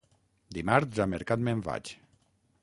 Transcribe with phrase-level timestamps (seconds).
[0.57, 1.93] Dimarts, a mercat me'n vaig.